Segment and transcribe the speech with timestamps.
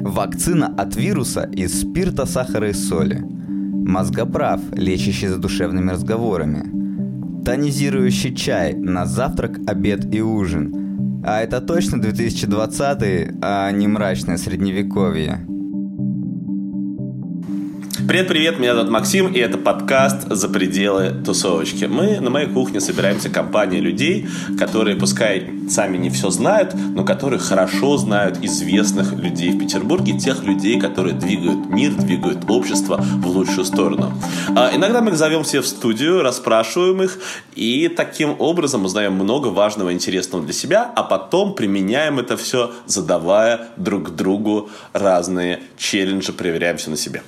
[0.00, 3.20] Вакцина от вируса из спирта, сахара и соли.
[3.22, 7.44] Мозгоправ, лечащий задушевными разговорами.
[7.44, 11.22] Тонизирующий чай на завтрак, обед и ужин.
[11.26, 15.46] А это точно 2020, а не мрачное средневековье.
[18.06, 21.86] Привет-привет, меня зовут Максим, и это подкаст «За пределы тусовочки».
[21.86, 27.38] Мы на моей кухне собираемся компания людей, которые, пускай сами не все знают, но которые
[27.38, 33.64] хорошо знают известных людей в Петербурге, тех людей, которые двигают мир, двигают общество в лучшую
[33.64, 34.12] сторону.
[34.54, 37.18] А иногда мы их зовем все в студию, расспрашиваем их,
[37.54, 42.72] и таким образом узнаем много важного и интересного для себя, а потом применяем это все,
[42.86, 47.22] задавая друг другу разные челленджи, проверяем все на себе.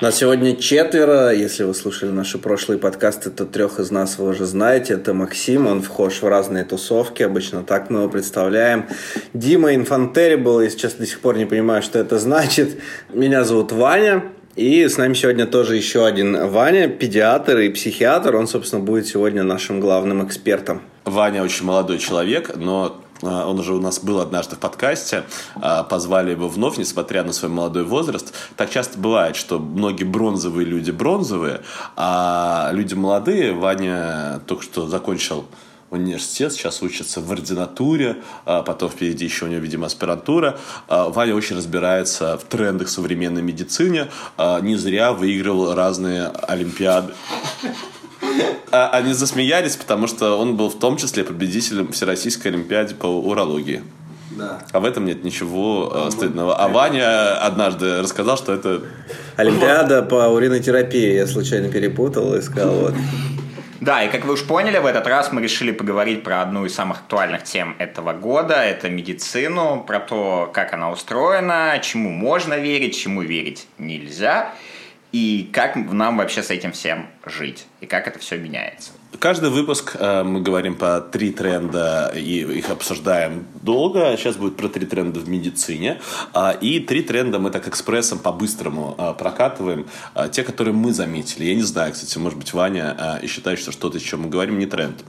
[0.00, 1.30] На сегодня четверо.
[1.30, 4.94] Если вы слушали наши прошлые подкасты, то трех из нас вы уже знаете.
[4.94, 7.22] Это Максим, он вхож в разные тусовки.
[7.22, 8.86] Обычно так мы его представляем.
[9.34, 12.80] Дима Инфантерибл, если честно, до сих пор не понимаю, что это значит.
[13.12, 14.24] Меня зовут Ваня.
[14.56, 18.36] И с нами сегодня тоже еще один Ваня, педиатр и психиатр.
[18.36, 20.80] Он, собственно, будет сегодня нашим главным экспертом.
[21.04, 25.24] Ваня очень молодой человек, но он уже у нас был однажды в подкасте,
[25.56, 28.32] а, позвали его вновь, несмотря на свой молодой возраст.
[28.56, 31.60] Так часто бывает, что многие бронзовые люди бронзовые,
[31.96, 35.44] а люди молодые, Ваня только что закончил
[35.90, 40.58] университет, сейчас учится в ординатуре, а потом впереди еще у него, видимо, аспирантура.
[40.88, 47.12] Ваня очень разбирается в трендах современной медицине, не зря выигрывал разные олимпиады.
[48.72, 53.82] А, они засмеялись, потому что он был в том числе победителем Всероссийской Олимпиады по урологии.
[54.30, 54.62] Да.
[54.72, 56.56] А в этом нет ничего э, стыдного.
[56.56, 58.82] А Ваня однажды рассказал, что это...
[59.36, 61.14] Олимпиада по уринотерапии.
[61.14, 62.94] Я случайно перепутал и сказал, вот.
[63.80, 66.74] Да, и как вы уж поняли, в этот раз мы решили поговорить про одну из
[66.74, 68.54] самых актуальных тем этого года.
[68.54, 74.52] Это медицину, про то, как она устроена, чему можно верить, чему верить нельзя
[75.12, 78.92] и как нам вообще с этим всем жить, и как это все меняется.
[79.18, 84.16] Каждый выпуск э, мы говорим по три тренда и их обсуждаем долго.
[84.16, 86.00] Сейчас будет про три тренда в медицине.
[86.32, 89.86] Э, и три тренда мы так экспрессом по-быстрому э, прокатываем.
[90.14, 91.44] Э, те, которые мы заметили.
[91.44, 94.28] Я не знаю, кстати, может быть, Ваня э, и считает, что что-то, о чем мы
[94.28, 95.04] говорим, не тренд.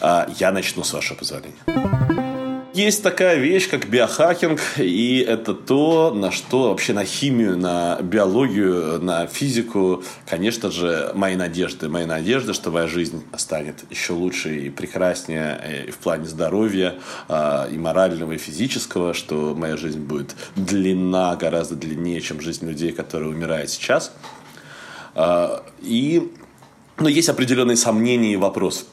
[0.00, 2.33] Э, я начну с вашего позволения.
[2.74, 9.00] Есть такая вещь, как биохакинг, и это то, на что вообще на химию, на биологию,
[9.00, 11.88] на физику, конечно же, мои надежды.
[11.88, 16.96] Мои надежды, что моя жизнь станет еще лучше и прекраснее э, и в плане здоровья,
[17.28, 22.90] а, и морального, и физического, что моя жизнь будет длинна, гораздо длиннее, чем жизнь людей,
[22.90, 24.12] которые умирают сейчас.
[25.14, 26.28] А, и,
[26.98, 28.84] но есть определенные сомнения и вопросы.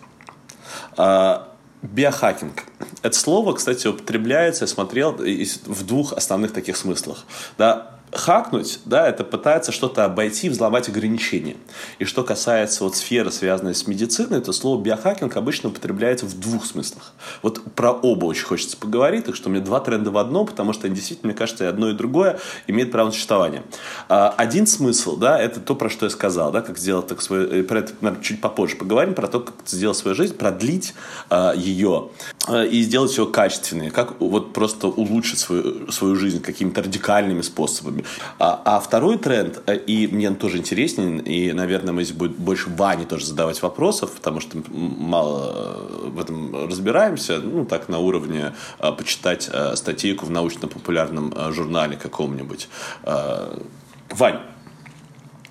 [0.97, 1.47] А,
[1.81, 2.65] биохакинг–
[3.01, 7.25] это слово, кстати, употребляется, я смотрел, в двух основных таких смыслах.
[7.57, 11.55] Да, хакнуть, да, это пытается что-то обойти, взломать ограничения.
[11.99, 16.65] И что касается вот сферы, связанной с медициной, то слово биохакинг обычно употребляется в двух
[16.65, 17.13] смыслах.
[17.41, 20.73] Вот про оба очень хочется поговорить, так что у меня два тренда в одном, потому
[20.73, 23.63] что действительно, мне кажется, и одно, и другое имеет право на существование.
[24.09, 27.49] А, один смысл, да, это то, про что я сказал, да, как сделать так свою,
[27.49, 30.93] э, про это, наверное, чуть попозже поговорим, про то, как сделать свою жизнь, продлить
[31.29, 32.09] а, ее
[32.47, 38.00] а, и сделать ее качественной, как вот просто улучшить свою, свою жизнь какими-то радикальными способами
[38.39, 42.37] а, а второй тренд, э, и мне он тоже интересен, и, наверное, мы здесь будет
[42.37, 47.99] больше Ване тоже задавать вопросов, потому что мало э, в этом разбираемся, ну, так, на
[47.99, 52.69] уровне а, почитать а, статейку в научно-популярном а, журнале каком-нибудь.
[53.03, 53.61] А,
[54.09, 54.39] Вань,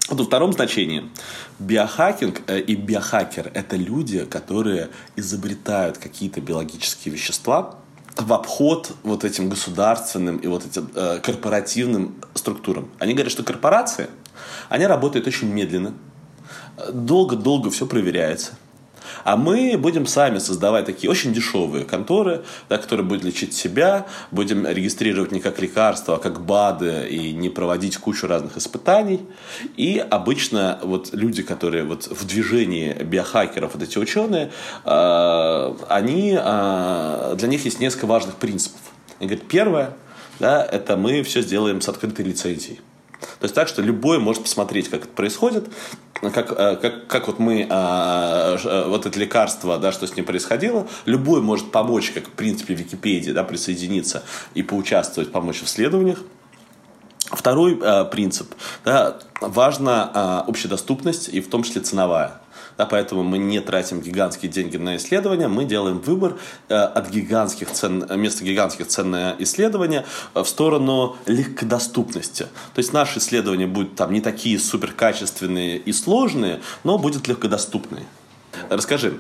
[0.09, 1.09] во втором значении.
[1.59, 7.80] Биохакинг и биохакер– это люди, которые изобретают какие-то биологические вещества,
[8.17, 12.91] в обход вот этим государственным и вот этим э, корпоративным структурам.
[12.99, 14.09] Они говорят, что корпорации,
[14.69, 15.95] они работают очень медленно,
[16.93, 18.53] долго-долго все проверяется.
[19.25, 24.67] А мы будем сами создавать такие очень дешевые конторы, да, которые будут лечить себя, будем
[24.67, 29.21] регистрировать не как лекарства, а как БАДы и не проводить кучу разных испытаний.
[29.77, 34.51] И обычно вот люди, которые вот в движении биохакеров, вот эти ученые,
[34.85, 38.81] э, они, э, для них есть несколько важных принципов.
[39.19, 39.97] Они говорят, первое,
[40.39, 42.81] да, это мы все сделаем с открытой лицензией.
[43.41, 45.67] То есть так, что любой может посмотреть, как это происходит,
[46.21, 50.27] как, э, как, как вот мы, а, э, вот это лекарство, да, что с ним
[50.27, 55.65] происходило, любой может помочь, как в принципе в Википедии, да, присоединиться и поучаствовать, помочь в
[55.65, 56.19] исследованиях.
[57.33, 58.55] Второй э, принцип,
[58.85, 62.43] да, важна э, общедоступность и в том числе ценовая.
[62.81, 66.39] Да, поэтому мы не тратим гигантские деньги на исследования, мы делаем выбор
[66.71, 72.45] э, от гигантских цен, вместо гигантских цен на исследования в сторону легкодоступности.
[72.45, 78.07] То есть наши исследования будут там не такие суперкачественные и сложные, но будут легкодоступные.
[78.71, 79.13] Расскажи,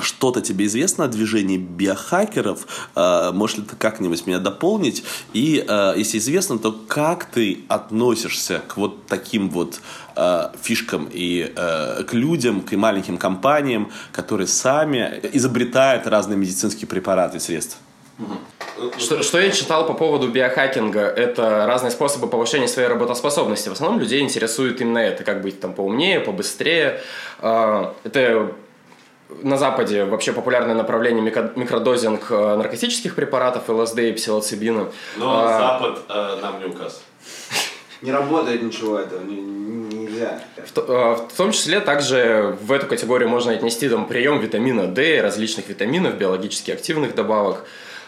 [0.00, 2.66] что-то тебе известно о движении биохакеров?
[2.96, 5.04] Э, можешь ли ты как-нибудь меня дополнить?
[5.32, 9.80] И э, если известно, то как ты относишься к вот таким вот
[10.16, 17.40] э, фишкам и к людям, к маленьким компаниям, которые сами изобретают разные медицинские препараты и
[17.40, 17.78] средства?
[18.98, 23.68] Что, что я читал по поводу биохакинга, это разные способы повышения своей работоспособности.
[23.68, 27.00] В основном людей интересует именно это, как быть там поумнее, побыстрее.
[27.40, 28.52] Это
[29.42, 34.90] на Западе вообще популярное направление микродозинг э, наркотических препаратов, ЛСД и псилоцибина.
[35.16, 37.02] Но а, Запад э, нам не указ.
[38.02, 40.40] Не работает ничего этого, нельзя.
[40.56, 45.20] В, э, в том числе также в эту категорию можно отнести там, прием витамина D,
[45.22, 47.64] различных витаминов, биологически активных добавок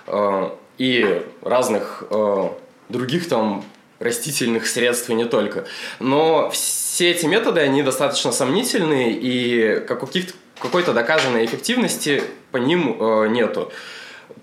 [0.07, 2.49] э, и разных э,
[2.89, 3.65] других там
[3.99, 5.65] растительных средств и не только.
[5.99, 12.23] Но все эти методы, они достаточно сомнительные, и как у каких-то какой-то доказанной эффективности
[12.53, 13.73] по ним э, нету.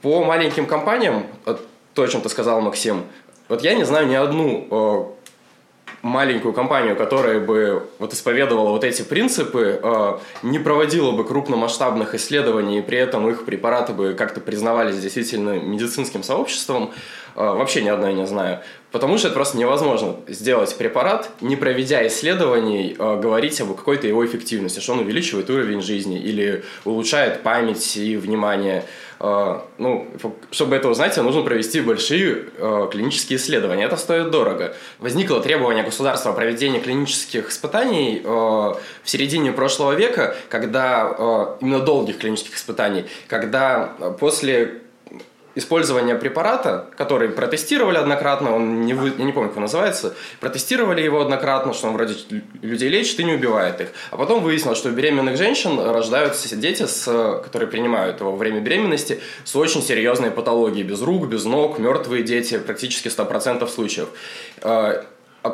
[0.01, 1.25] По маленьким компаниям,
[1.93, 3.03] то, о чем ты сказал, Максим,
[3.49, 5.23] вот я не знаю ни одну э,
[6.03, 12.79] маленькую компанию, которая бы вот исповедовала вот эти принципы, э, не проводила бы крупномасштабных исследований,
[12.79, 16.91] и при этом их препараты бы как-то признавались действительно медицинским сообществом,
[17.35, 18.59] э, вообще ни одной не знаю.
[18.93, 24.23] Потому что это просто невозможно сделать препарат, не проведя исследований, э, говорить об какой-то его
[24.23, 28.85] эффективности, что он увеличивает уровень жизни или улучшает память и внимание.
[29.19, 30.07] Э, ну,
[30.51, 33.85] чтобы это узнать, нужно провести большие э, клинические исследования.
[33.85, 34.75] Это стоит дорого.
[34.99, 42.55] Возникло требование государства о проведении клинических испытаний в середине прошлого века, когда именно долгих клинических
[42.55, 44.82] испытаний, когда после
[45.55, 51.01] использования препарата, который протестировали однократно, он не, вы, я не помню, как он называется, протестировали
[51.01, 52.15] его однократно, что он вроде
[52.61, 53.89] людей лечит и не убивает их.
[54.11, 57.05] А потом выяснилось, что у беременных женщин рождаются дети, с,
[57.43, 62.23] которые принимают его во время беременности, с очень серьезной патологией, без рук, без ног, мертвые
[62.23, 64.09] дети, практически 100% случаев.
[64.61, 65.03] Э,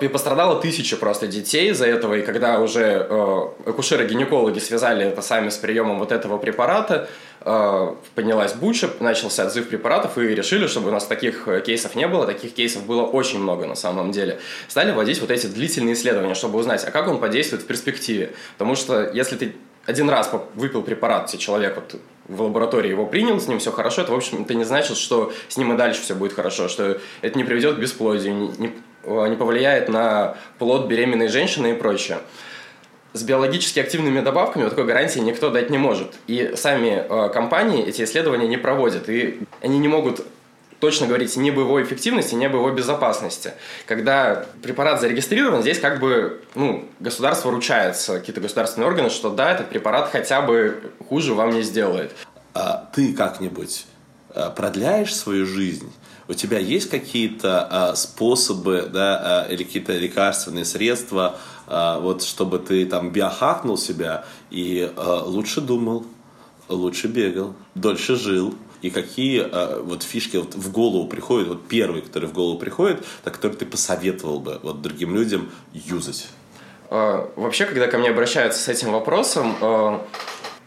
[0.02, 5.50] и пострадало тысяча просто детей из-за этого, и когда уже э, акушеры-гинекологи связали это сами
[5.50, 7.10] с приемом вот этого препарата,
[7.42, 12.26] поднялась буча, начался отзыв препаратов, и решили, чтобы у нас таких э, кейсов не было,
[12.26, 14.40] таких кейсов было очень много на самом деле.
[14.68, 18.34] Стали вводить вот эти длительные исследования, чтобы узнать, а как он подействует в перспективе.
[18.58, 19.56] Потому что если ты
[19.86, 24.04] один раз выпил препарат, тебе человек вот в лаборатории его принял, с ним все хорошо,
[24.04, 27.00] это, в общем, это не значит, что с ним и дальше все будет хорошо, что
[27.22, 28.74] это не приведет к бесплодию, не,
[29.30, 32.20] не повлияет на плод беременной женщины и прочее.
[33.14, 36.14] С биологически активными добавками вот такой гарантии никто дать не может.
[36.28, 39.10] И сами э, компании эти исследования не проводят.
[39.10, 40.22] И они не могут
[40.80, 43.54] точно говорить ни об его эффективности, ни об его безопасности.
[43.86, 49.70] Когда препарат зарегистрирован, здесь как бы ну, государство ручается, какие-то государственные органы, что да, этот
[49.70, 52.12] препарат хотя бы хуже вам не сделает.
[52.54, 53.86] А ты как-нибудь
[54.34, 55.92] а, продляешь свою жизнь?
[56.28, 61.38] У тебя есть какие-то а, способы, да, а, или какие-то лекарственные средства,
[61.70, 66.06] вот, чтобы ты там биохакнул себя и а, лучше думал,
[66.68, 72.02] лучше бегал, дольше жил, и какие э, вот фишки вот в голову приходят, вот первые,
[72.02, 76.30] которые в голову приходят, так которые ты посоветовал бы вот другим людям юзать?
[76.90, 80.00] А, вообще, когда ко мне обращаются с этим вопросом, э,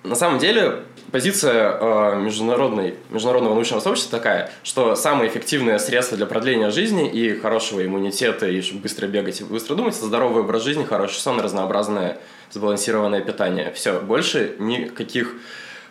[0.05, 6.27] на самом деле позиция э, международной, международного научного сообщества такая, что самые эффективные средства для
[6.27, 10.65] продления жизни и хорошего иммунитета, и чтобы быстро бегать и быстро думать, это здоровый образ
[10.65, 12.19] жизни, хороший сон, разнообразное
[12.51, 13.73] сбалансированное питание.
[13.73, 15.37] Все, больше никаких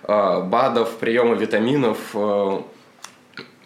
[0.03, 2.61] Э, БАДов, приема витаминов, э,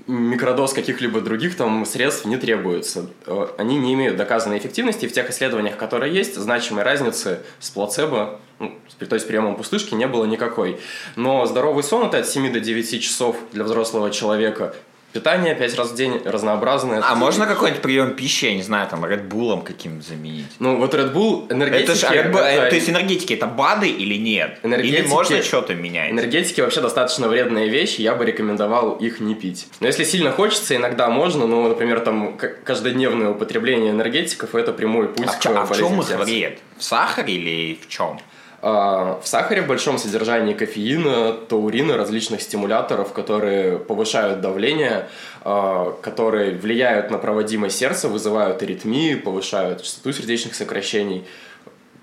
[0.08, 3.08] микродоз каких-либо других там средств не требуется.
[3.26, 5.08] Э, они не имеют доказанной эффективности.
[5.08, 10.08] В тех исследованиях, которые есть, значимой разницы с плацебо, ну, то есть приемом пустышки, не
[10.08, 10.80] было никакой.
[11.16, 14.76] Но здоровый сон– это от 7 до 9 часов для взрослого человека.
[15.16, 17.02] Питание пять раз в день разнообразное.
[17.02, 20.48] А можно какой-нибудь прием пищи, я не знаю, там, Red Bull каким заменить?
[20.60, 21.84] Ну, вот Red Bull энергетики...
[21.84, 22.70] Это ж, Red Bull, это...
[22.70, 24.60] То есть энергетики это БАДы или нет?
[24.62, 25.00] Энергетики...
[25.00, 26.12] Или можно что-то менять?
[26.12, 29.70] Энергетики вообще достаточно вредная вещь, я бы рекомендовал их не пить.
[29.80, 35.30] Но если сильно хочется, иногда можно, но, например, там каждодневное употребление энергетиков это прямой путь
[35.30, 36.60] а к А в чем их вред?
[36.78, 38.20] В сахаре или в чем?
[38.68, 45.08] А, в сахаре в большом содержании кофеина, таурина, различных стимуляторов, которые повышают давление,
[45.44, 51.26] а, которые влияют на проводимость сердца, вызывают аритмии, повышают частоту сердечных сокращений.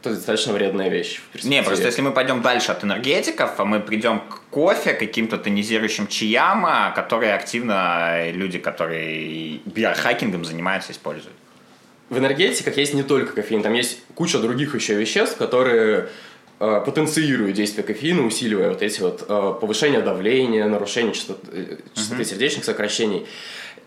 [0.00, 1.21] это достаточно вредная вещь.
[1.42, 6.07] Не, просто если мы пойдем дальше от энергетиков, а мы придем к кофе, каким-то тонизирующим
[6.07, 11.35] чаям, а, которые активно люди, которые биохакингом занимаются, используют.
[12.09, 16.09] В энергетиках есть не только кофеин, там есть куча других еще веществ, которые
[16.62, 22.23] э, потенцируют действие кофеина, усиливая вот эти вот э, повышение давления, нарушение частоты, э, частоты
[22.23, 22.25] uh-huh.
[22.25, 23.26] сердечных сокращений.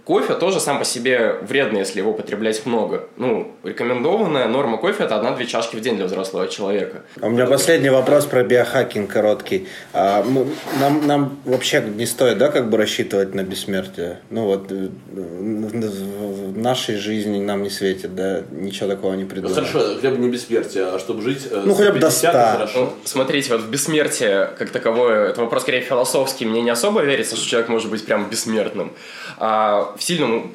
[0.06, 3.08] Кофе тоже сам по себе вредно, если его потреблять много.
[3.18, 7.02] Ну, рекомендованная норма кофе– это одна-две чашки в день для взрослого человека.
[7.20, 9.68] А у меня последний вопрос про биохакинг короткий.
[9.94, 10.46] А, мы,
[10.80, 14.20] нам, нам вообще не стоит, да, как бы рассчитывать на бессмертие?
[14.30, 19.60] Ну вот, э, в нашей жизни нам не светит, да, ничего такого не придумано.
[19.60, 22.28] Ну хорошо, хотя бы не бессмертие, а чтобы жить э, ну, хотя бы до 100.
[22.28, 22.80] хорошо.
[22.80, 27.36] Ну, смотрите, вот в бессмертие, как таковое, это вопрос скорее философский, мне не особо верится,
[27.36, 28.94] что человек может быть прям бессмертным.
[29.38, 30.52] А в сильном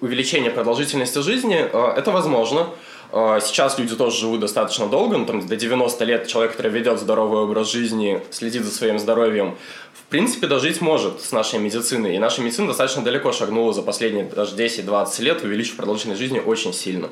[0.00, 2.68] увеличении продолжительности жизни э, это возможно.
[3.12, 6.98] Э, сейчас люди тоже живут достаточно долго, ну, там, до 90 лет человек, который ведет
[6.98, 9.56] здоровый образ жизни, следит за своим здоровьем,
[9.92, 12.16] в принципе, дожить может с нашей медициной.
[12.16, 16.72] И наша медицина достаточно далеко шагнула за последние даже 10-20 лет, увеличив продолжительность жизни очень
[16.72, 17.10] сильно.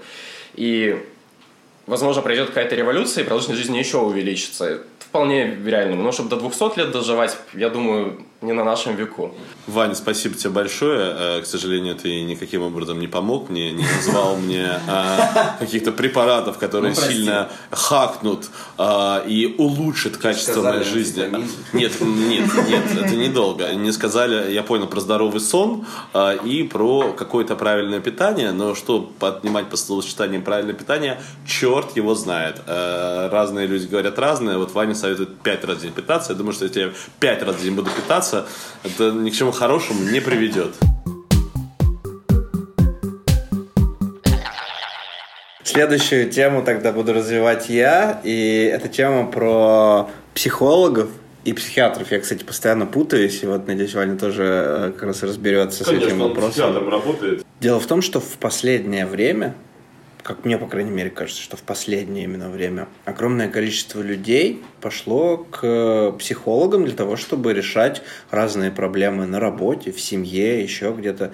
[0.54, 1.02] И,
[1.86, 5.96] возможно, пройдет какая-то революция, и продолжительность жизни еще увеличится вполне реально.
[5.96, 9.34] Но чтобы до 200 лет доживать, я думаю, не на нашем веку.
[9.66, 11.14] Ваня, спасибо тебе большое.
[11.16, 16.58] Э, к сожалению, ты никаким образом не помог мне, не назвал мне а, каких-то препаратов,
[16.58, 21.22] которые ну, сильно хакнут а, и улучшат качество моей жизни.
[21.72, 23.72] Нет, нет, нет, это недолго.
[23.74, 25.86] Не сказали, я понял про здоровый сон
[26.44, 32.60] и про какое-то правильное питание, но что поднимать по словосочетаниям правильное питание, черт его знает.
[32.66, 34.58] Разные люди говорят разное.
[34.58, 36.32] Вот Ваня советует пять раз в день питаться.
[36.32, 38.31] Я думаю, что если я пять раз в день буду питаться,
[38.84, 40.74] это ни к чему хорошему не приведет.
[45.64, 51.08] Следующую тему тогда буду развивать я, и это тема про психологов
[51.44, 52.10] и психиатров.
[52.12, 56.12] Я, кстати, постоянно путаюсь, и вот, надеюсь, Ваня тоже э, как раз разберется Конечно, с
[56.12, 56.76] этим вопросом.
[56.76, 57.46] Он работает.
[57.60, 59.54] Дело в том, что в последнее время
[60.22, 65.38] как мне, по крайней мере, кажется, что в последнее именно время огромное количество людей пошло
[65.38, 71.32] к психологам для того, чтобы решать разные проблемы на работе, в семье, еще где-то.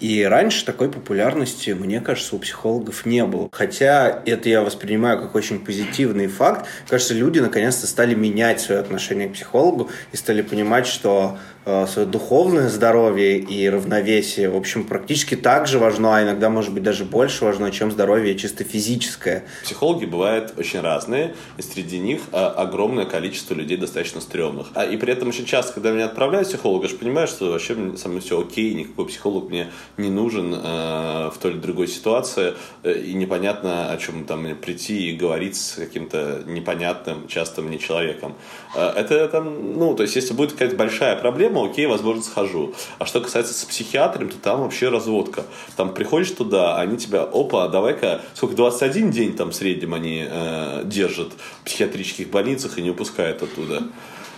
[0.00, 3.50] И раньше такой популярности, мне кажется, у психологов не было.
[3.52, 6.66] Хотя это я воспринимаю как очень позитивный факт.
[6.88, 12.08] Кажется, люди наконец-то стали менять свое отношение к психологу и стали понимать, что Э, свое
[12.08, 17.04] духовное здоровье и равновесие, в общем, практически так же важно, а иногда, может быть, даже
[17.04, 19.44] больше важно, чем здоровье чисто физическое.
[19.62, 24.68] Психологи бывают очень разные, и среди них э, огромное количество людей достаточно стрёмных.
[24.74, 27.96] А и при этом очень часто, когда меня отправляют психолога, я же понимаю, что вообще
[27.96, 32.54] со мной все окей, никакой психолог мне не нужен э, в той или другой ситуации,
[32.82, 37.78] э, и непонятно, о чем там мне прийти и говорить с каким-то непонятным, часто мне
[37.78, 38.34] человеком.
[38.74, 42.74] Э, это там, ну, то есть, если будет какая-то большая проблема, окей, возможно, схожу.
[42.98, 45.44] А что касается с психиатром, то там вообще разводка.
[45.76, 50.82] Там приходишь туда, они тебя, опа, давай-ка, сколько, 21 день там в среднем они э,
[50.84, 53.84] держат в психиатрических больницах и не упускают оттуда.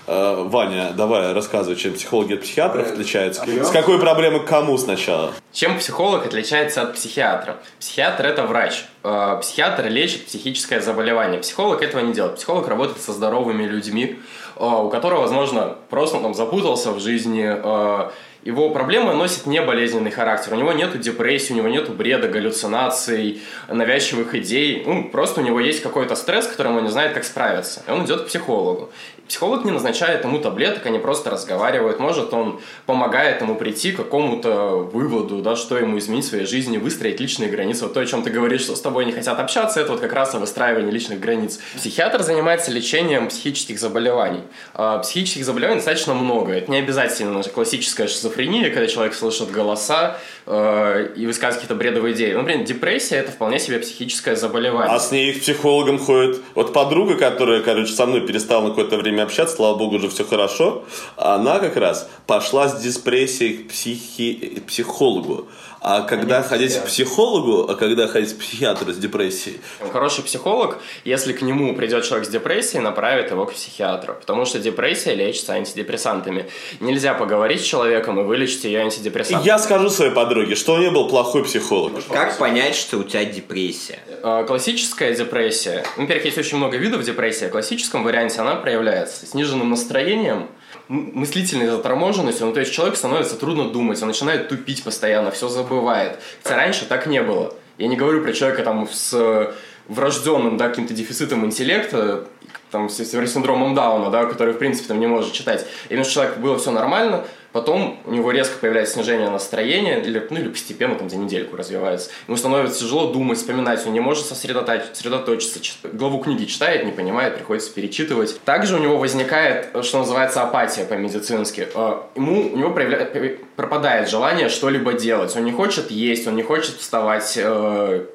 [0.07, 3.45] Э, Ваня, давай рассказывай, чем психологи от психиатров э, отличаются.
[3.47, 5.33] С какой проблемы к кому сначала?
[5.53, 7.59] Чем психолог отличается от психиатра?
[7.79, 8.85] Психиатр– это врач.
[9.05, 11.41] Э, психиатр лечит психическое заболевание.
[11.41, 12.37] Психолог этого не делает.
[12.37, 14.19] Психолог работает со здоровыми людьми,
[14.57, 18.11] у которого, возможно, просто там запутался в жизни,
[18.45, 20.55] его проблема носит не болезненный характер.
[20.55, 24.83] У него нет депрессии, у него нет бреда, галлюцинаций, навязчивых идей.
[24.85, 27.83] Ну, просто у него есть какой-то стресс, которым он не знает, как справиться.
[27.87, 28.91] И он идет к психологу.
[29.29, 32.01] Психолог не назначает ему таблеток, они просто разговаривают.
[32.01, 36.77] Может, он помогает ему прийти к какому-то выводу, да, что ему изменить в своей жизни,
[36.77, 37.85] выстроить личные границы.
[37.85, 40.13] Вот то, о чем ты говоришь, что с тобой не хотят общаться, это вот как
[40.13, 41.61] раз о выстраивании личных границ.
[41.77, 44.43] Психиатр занимается лечением психических заболеваний.
[44.75, 46.53] А психических заболеваний достаточно много.
[46.53, 48.32] Это не обязательно классическая шизофрения,
[48.71, 52.33] когда человек слышит голоса э, и высказывает какие-то бредовые идеи.
[52.33, 54.95] Например, депрессия– это вполне себе психическое заболевание.
[54.95, 58.97] А с ней к психологам ходит вот подруга, которая, короче, со мной перестала на какое-то
[58.97, 60.85] время общаться, слава богу, уже все хорошо.
[61.17, 64.63] Она как раз пошла с депрессией к психи...
[64.67, 65.49] психологу.
[65.83, 69.61] А когда Они ходить к психологу, а когда ходить к психиатру с депрессией?
[69.93, 74.15] Хороший психолог, если к нему придет человек с депрессией, направит его к психиатру.
[74.15, 76.49] Потому что депрессия лечится антидепрессантами.
[76.79, 79.45] Нельзя поговорить с человеком и вылечить ее антидепрессантами.
[79.45, 81.93] Я скажу своей подруге, что у нее был плохой психолог.
[82.09, 83.99] Как понять, что у тебя депрессия?
[84.23, 85.85] А, классическая депрессия.
[85.97, 87.47] Во-первых, есть очень много видов депрессии.
[87.47, 90.49] В классическом варианте она проявляется сниженным настроением,
[90.89, 96.19] мыслительной заторможенностью, ну то есть человек становится трудно думать, он начинает тупить постоянно, все забывает.
[96.43, 97.55] Хотя раньше так не было.
[97.79, 99.55] Я не говорю про человека там с
[99.89, 102.27] врожденным, да, каким-то дефицитом интеллекта,
[102.73, 105.67] там, с синдромом Дауна, да, который, в принципе, там не может читать.
[105.89, 110.39] И у человека было все нормально, потом у него резко появляется снижение настроения, или, ну,
[110.39, 112.11] или постепенно там за недельку развивается.
[112.27, 115.61] Ему становится тяжело думать, вспоминать, он не может сосредоточиться,
[115.93, 118.41] главу книги читает, не понимает, приходится перечитывать.
[118.45, 121.69] Также у него возникает, что называется, апатия по-медицински.
[121.75, 123.39] Э, ему, у него проявля...
[123.55, 125.37] пропадает желание что-либо делать.
[125.37, 128.07] Он не хочет есть, он не хочет вставать, э,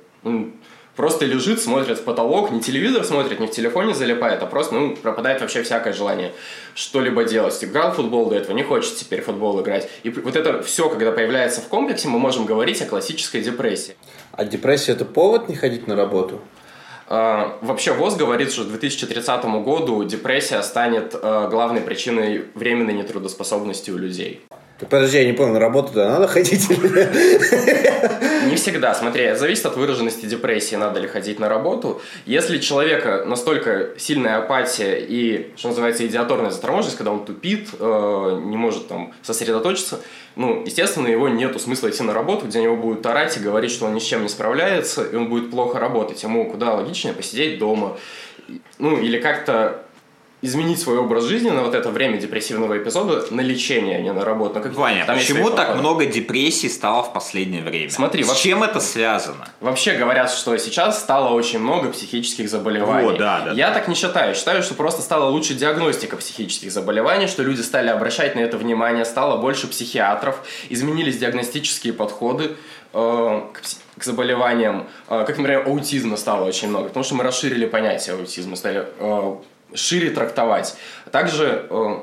[0.98, 4.96] просто лежит, смотрит в потолок, не телевизор смотрит, не в телефоне залипает, а просто, ну,
[4.98, 6.34] пропадает вообще всякое желание
[6.74, 7.64] что-либо делать.
[7.64, 9.88] Играл в футбол до этого, не хочет теперь в футбол играть.
[10.04, 13.96] И вот это все, когда появляется в комплексе, мы можем говорить о классической депрессии.
[14.34, 16.42] А депрессия– это повод не ходить на работу?
[17.08, 23.92] Uh, вообще ВОЗ говорит, что к 2030 году депрессия станет uh, главной причиной временной нетрудоспособности
[23.92, 24.42] у людей.
[24.80, 28.94] Подожди, я не понял, на работу-то надо ходить Не всегда.
[28.94, 32.02] Смотри, зависит от выраженности депрессии, надо ли ходить на работу.
[32.26, 38.56] Если человека настолько сильная апатия и, что называется, идиаторная заторможенность, когда он тупит, э, не
[38.56, 40.00] может там сосредоточиться,
[40.36, 43.88] ну, естественно, его нету смысла идти на работу, где него будут орать и говорить, что
[43.88, 46.22] он ни с чем не справляется, и он будет плохо работать.
[46.22, 47.98] Ему куда логичнее посидеть дома.
[48.78, 49.87] Ну, или как-то
[50.42, 54.24] изменить свой образ жизни на вот это время депрессивного эпизода на лечение, а не на
[54.24, 54.56] работу.
[54.56, 57.90] Ну, как, Ваня, там почему так много депрессий стало в последнее время?
[57.90, 59.48] Смотри, с вообще, чем это связано?
[59.62, 63.16] Вообще говорят, что сейчас стало очень много психических заболеваний.
[63.16, 63.52] О, да, да.
[63.54, 64.36] Я так не считаю.
[64.36, 69.06] Считаю, что просто стала лучше диагностика психических заболеваний, что люди стали обращать на это внимание,
[69.06, 70.40] стало больше психиатров,
[70.70, 72.52] изменились диагностические подходы
[72.94, 73.62] э, к,
[74.00, 78.56] к заболеваниям, э, как, например, аутизма стало очень много, потому что мы расширили понятие аутизма,
[78.56, 79.36] стали э,
[79.74, 80.76] шире трактовать.
[81.12, 81.98] Также э,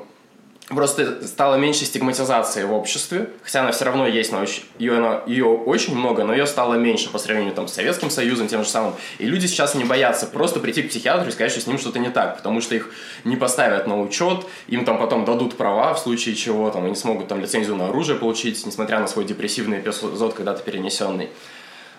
[0.69, 4.43] просто стало меньше стигматизации в обществе, хотя она все равно есть, но
[4.79, 8.47] ее, она, ее очень много, но ее стало меньше по сравнению там, с Советским Союзом,
[8.47, 8.95] тем же самым.
[9.19, 11.99] И люди сейчас не боятся просто прийти к психиатру и сказать, что с ним что-то
[11.99, 12.91] не так, потому что их
[13.23, 17.27] не поставят на учет, им там потом дадут права в случае чего, там, они смогут
[17.27, 21.29] там лицензию на оружие получить, несмотря на свой депрессивный эпизод когда-то перенесенный.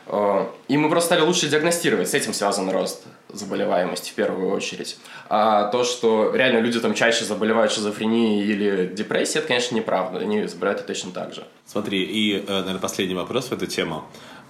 [0.07, 3.02] Э, и мы просто стали лучше диагностировать, с этим связан рост
[3.38, 4.99] заболеваемости в первую очередь.
[5.29, 10.18] А то, что реально люди там чаще заболевают шизофренией или депрессией, это, конечно, неправда.
[10.18, 11.44] Они заболевают точно так же.
[11.64, 14.05] Смотри, и, э, наверное, последний вопрос в эту тему.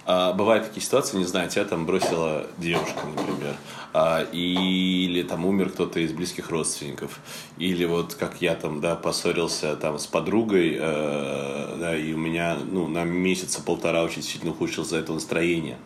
[0.09, 3.57] А, бывают такие ситуации, не знаю, тебя там бросила девушка, например,
[3.93, 7.19] а, или там умер кто-то из близких родственников,
[7.57, 12.57] или вот как я там, да, поссорился там с подругой, э, да, и у меня,
[12.71, 15.77] ну, на месяца полтора очень сильно ухудшилось за это настроение.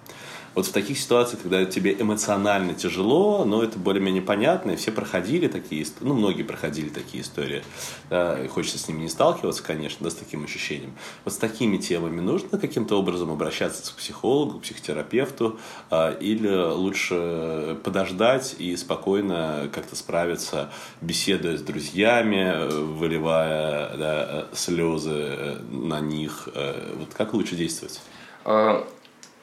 [0.53, 5.47] Вот в таких ситуациях, когда тебе эмоционально тяжело, но это более-менее понятно, и все проходили
[5.47, 7.63] такие, ну, многие проходили такие истории,
[8.09, 10.93] да, и хочется с ними не сталкиваться, конечно, да, с таким ощущением.
[11.23, 15.57] Вот с такими темами нужно каким-то образом обращаться к психологу, к психотерапевту,
[15.89, 26.01] а, или лучше подождать и спокойно как-то справиться, беседуя с друзьями, выливая да, слезы на
[26.01, 26.49] них.
[26.95, 28.01] Вот как лучше действовать?
[28.43, 28.85] А,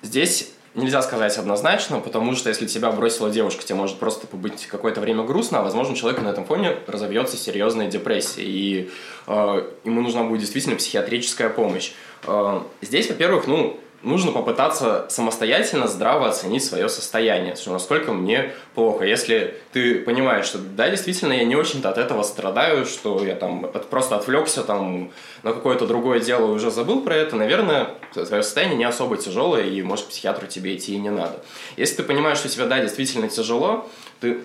[0.03, 5.01] здесь нельзя сказать однозначно, потому что если тебя бросила девушка, тебе может просто побыть какое-то
[5.01, 8.91] время грустно, а возможно человек на этом фоне разовьется серьезная депрессия, и
[9.27, 11.93] э, ему нужна будет действительно психиатрическая помощь.
[12.27, 19.05] Э, здесь, во-первых, ну, нужно попытаться самостоятельно здраво оценить свое состояние, что насколько мне плохо.
[19.05, 23.71] Если ты понимаешь, что да, действительно, я не очень-то от этого страдаю, что я там
[23.91, 25.11] просто отвлекся там
[25.43, 29.65] на какое-то другое дело и уже забыл про это, наверное, твое состояние не особо тяжелое,
[29.65, 31.43] и, может, к психиатру тебе идти и не надо.
[31.77, 33.89] Если ты понимаешь, что тебе, да, действительно тяжело,
[34.21, 34.41] ты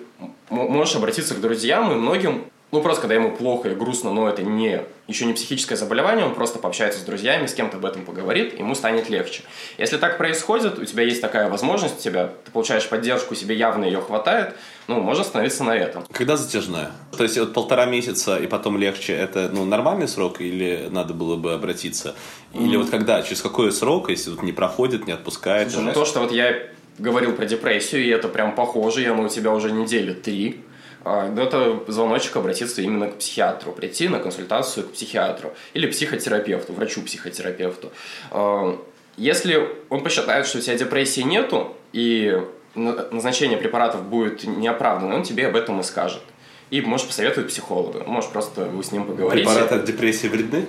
[0.50, 4.42] можешь обратиться к друзьям, и многим ну, просто когда ему плохо и грустно, но это
[4.42, 8.58] не, еще не психическое заболевание, он просто пообщается с друзьями, с кем-то об этом поговорит,
[8.58, 9.44] ему станет легче.
[9.78, 13.84] Если так происходит, у тебя есть такая возможность, у тебя, ты получаешь поддержку, себе явно
[13.84, 14.56] ее хватает,
[14.88, 16.04] ну, можно остановиться на этом.
[16.10, 16.90] Когда затяжная?
[17.16, 21.36] То есть вот полтора месяца и потом легче, это ну, нормальный срок или надо было
[21.36, 22.16] бы обратиться?
[22.54, 22.82] Или mm.
[22.82, 25.70] вот когда, через какой срок, если вот не проходит, не отпускает?
[25.70, 26.56] Слушай, ну, то, что вот я
[26.98, 30.60] говорил про депрессию, и это прям похоже, я ну, у тебя уже недели три,
[31.04, 37.92] это звоночек обратиться именно к психиатру, прийти на консультацию к психиатру или психотерапевту, врачу-психотерапевту.
[38.30, 38.78] А,
[39.16, 42.42] если он посчитает, что у тебя депрессии нету, и
[42.74, 46.22] назначение препаратов будет неоправданно, он тебе об этом и скажет.
[46.70, 49.44] И можешь посоветовать психолога, можешь просто вы с ним поговорить.
[49.44, 50.66] Препараты от депрессии вредны?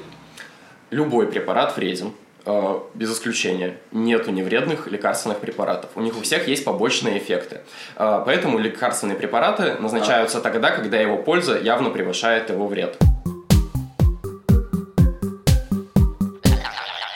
[0.92, 2.12] Любой препарат вреден.
[2.48, 5.90] Э, без исключения, нету невредных лекарственных препаратов.
[5.96, 7.62] У них у всех есть побочные эффекты.
[7.96, 12.98] Э, поэтому лекарственные препараты назначаются тогда, когда его польза явно превышает его вред.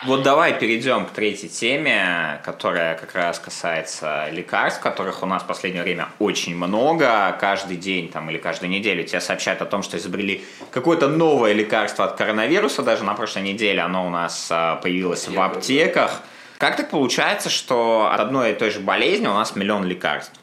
[0.10, 5.45] Вот давай перейдем к третьей теме, которая как раз касается лекарств, которых у нас в
[5.45, 7.38] последнее время очень много.
[7.39, 12.06] Каждый день там, или каждую неделю тебе сообщают о том, что изобрели какое-то новое лекарство
[12.06, 12.82] от коронавируса.
[12.82, 16.24] Даже на прошлой неделе оно у нас а, появилось в аптеках.
[16.58, 20.34] Как так получается, что от одной и той же болезни у нас миллион лекарств?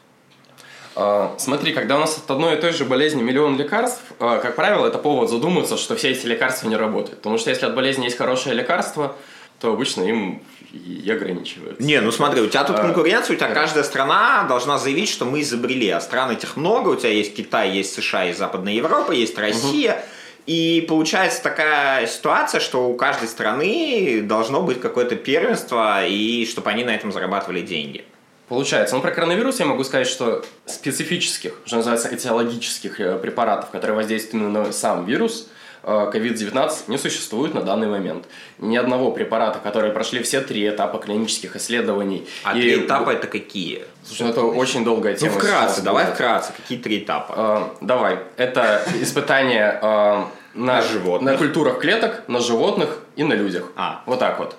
[0.95, 4.55] А, смотри, когда у нас от одной и той же болезни миллион лекарств, а, как
[4.55, 7.17] правило, это повод задуматься, что все эти лекарства не работают.
[7.17, 9.17] Потому что если от болезни есть хорошее лекарство,
[9.59, 10.41] то обычно им
[10.71, 11.81] и ограничиваются.
[11.81, 15.25] Не, ну смотри, у тебя тут а, конкуренция, у тебя каждая страна должна заявить, что
[15.25, 19.11] мы изобрели, а стран этих много, у тебя есть Китай, есть США, есть Западная Европа,
[19.11, 19.93] есть Россия.
[19.93, 20.01] Угу.
[20.47, 26.85] И получается такая ситуация, что у каждой страны должно быть какое-то первенство, и чтобы они
[26.85, 28.05] на этом зарабатывали деньги.
[28.47, 28.95] Получается.
[28.95, 34.53] Ну, про коронавирус я могу сказать, что специфических, что называется, этиологических э, препаратов, которые воздействуют
[34.53, 35.49] на сам вирус,
[35.87, 38.25] COVID-19 э, не существует на данный момент.
[38.59, 42.27] Ни одного препарата, которые прошли все три этапа клинических исследований.
[42.43, 42.61] А и...
[42.61, 43.85] три этапа это какие?
[44.03, 45.33] Слушай, ну это очень долгая тема.
[45.33, 46.51] Ну, вкратце, давай вкратце.
[46.57, 47.69] Какие три этапа?
[47.81, 48.19] Э, давай.
[48.35, 50.23] Это испытание э,
[50.55, 51.33] на, животных.
[51.33, 53.71] на культурах клеток, на животных и на людях.
[53.75, 54.01] А.
[54.05, 54.55] Вот так вот.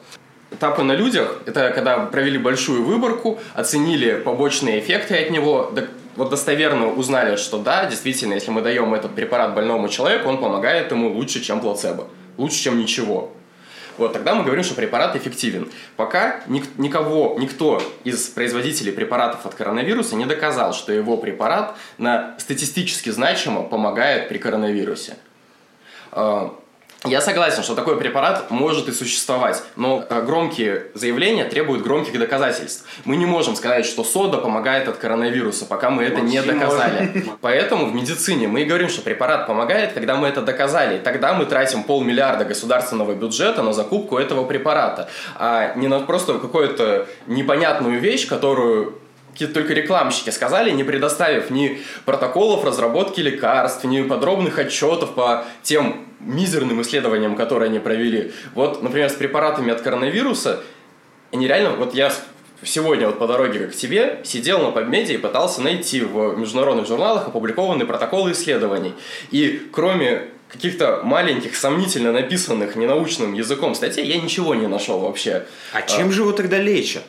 [0.51, 5.71] Этапы на людях– это когда провели большую выборку, оценили побочные эффекты от него,
[6.19, 10.91] вот достоверно узнали, что да, действительно, если мы даем этот препарат больному человеку, он помогает
[10.91, 13.33] ему лучше, чем плацебо, лучше, чем ничего.
[13.99, 15.71] Вот тогда мы говорим, что препарат эффективен.
[15.97, 22.35] Пока ник- никого, никто из производителей препаратов от коронавируса не доказал, что его препарат на
[22.39, 25.17] статистически значимо помогает при коронавирусе.
[27.05, 32.85] Я согласен, что такой препарат может и существовать, но э, громкие заявления требуют громких доказательств.
[33.05, 37.25] Мы не можем сказать, что сода помогает от коронавируса, пока мы это не доказали.
[37.41, 40.99] Поэтому в медицине мы и говорим, что препарат помогает, когда мы это доказали.
[40.99, 47.07] Тогда мы тратим полмиллиарда государственного бюджета на закупку этого препарата, а не на просто какую-то
[47.29, 48.99] непонятную вещь, которую
[49.38, 56.09] какие-то только рекламщики сказали, не предоставив ни протоколов разработки лекарств, ни подробных отчетов по тем
[56.18, 58.33] мизерным исследованиям, которые они провели.
[58.57, 60.64] Вот, например, с препаратами от коронавируса,
[61.31, 62.12] они реально, вот я
[62.64, 67.29] сегодня вот по дороге к тебе сидел на PubMed и пытался найти в международных журналах
[67.29, 68.92] опубликованные протоколы исследований.
[69.31, 75.46] И кроме каких-то маленьких, сомнительно написанных ненаучным языком статей, я ничего не нашел вообще.
[75.72, 77.05] А чем а, же его тогда лечат?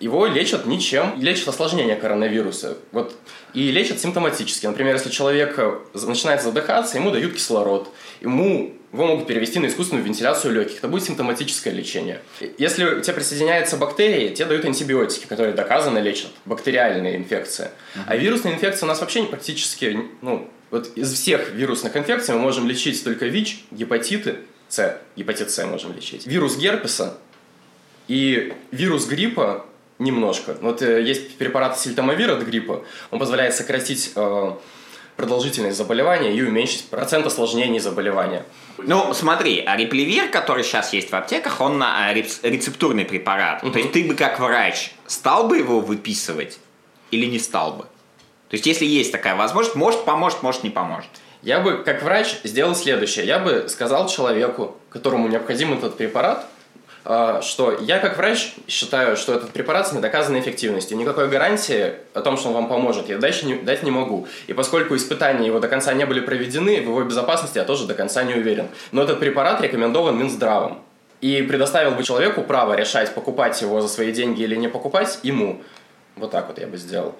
[0.00, 1.14] Его лечат ничем.
[1.20, 2.76] Лечат осложнения коронавируса.
[2.92, 3.14] Вот.
[3.52, 4.66] И лечат симптоматически.
[4.66, 7.88] Например, если человек э, начинает задыхаться, ему дают кислород.
[8.20, 10.78] Ему его могут перевести на искусственную вентиляцию легких.
[10.78, 12.20] Это будет симптоматическое лечение.
[12.58, 17.70] Если у тебя присоединяются бактерии, тебе дают антибиотики, которые доказано лечат бактериальные инфекции.
[17.94, 18.02] Uh-huh.
[18.06, 22.68] А вирусные инфекции у нас вообще практически, ну, вот из всех вирусных инфекций мы можем
[22.68, 24.36] лечить только ВИЧ, гепатиты,
[24.68, 27.18] С, гепатит С можем лечить, вирус герпеса
[28.06, 29.66] и вирус гриппа
[29.98, 30.56] Немножко.
[30.60, 32.84] Вот э, есть препарат сильтамовир от гриппа.
[33.10, 34.52] Он позволяет сократить э,
[35.16, 38.44] продолжительность заболевания и уменьшить процент осложнений заболевания.
[38.78, 43.62] Ну, смотри, а реплевир, который сейчас есть в аптеках, он на э, рецептурный препарат.
[43.62, 43.72] Угу.
[43.72, 46.58] То есть ты бы как врач стал бы его выписывать
[47.12, 47.84] или не стал бы?
[48.48, 51.10] То есть если есть такая возможность, может поможет, может не поможет.
[51.42, 53.26] Я бы как врач сделал следующее.
[53.26, 56.46] Я бы сказал человеку, которому необходим этот препарат,
[57.04, 60.96] что я как врач считаю, что этот препарат с недоказанной эффективностью.
[60.96, 64.26] Никакой гарантии о том, что он вам поможет, я дать не, дать не могу.
[64.46, 67.94] И поскольку испытания его до конца не были проведены, в его безопасности я тоже до
[67.94, 68.68] конца не уверен.
[68.90, 70.78] Но этот препарат рекомендован Минздравом.
[71.20, 75.62] И предоставил бы человеку право решать, покупать его за свои деньги или не покупать ему.
[76.16, 77.14] Вот так вот я бы сделал.